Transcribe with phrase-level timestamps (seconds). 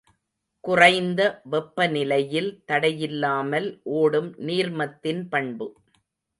[0.63, 1.21] குறைந்த
[1.51, 3.69] வெப்பநிலையில் தடையில்லாமல்
[4.01, 5.67] ஒடும் நீர்மத்தின் பண்பு.